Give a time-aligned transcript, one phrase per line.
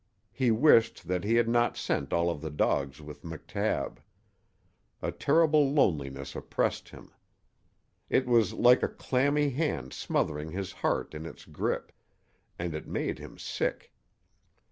[0.31, 3.97] He wished that he had not sent all of the dogs with McTabb.
[4.99, 7.11] A terrible loneliness oppressed him.
[8.09, 11.91] It was like a clammy hand smothering his heart in its grip,
[12.57, 13.93] and it made him sick.